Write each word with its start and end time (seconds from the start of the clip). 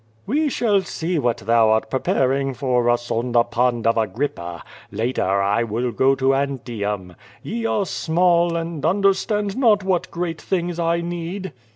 '*We 0.25 0.49
shall 0.49 0.81
see 0.81 1.19
what 1.19 1.37
thou 1.37 1.69
art 1.69 1.91
preparing 1.91 2.55
for 2.55 2.89
us 2.89 3.11
on 3.11 3.33
the 3.33 3.43
pond 3.43 3.85
of 3.85 3.99
Agrippa. 3.99 4.63
Later 4.91 5.39
I 5.43 5.61
will 5.61 5.91
go 5.91 6.15
to 6.15 6.33
Antium. 6.33 7.15
Ye 7.43 7.67
are 7.67 7.85
small 7.85 8.55
and 8.55 8.83
understand 8.83 9.55
not 9.55 9.83
what 9.83 10.09
great 10.09 10.41
things 10.41 10.79
I 10.79 11.01
need." 11.01 11.53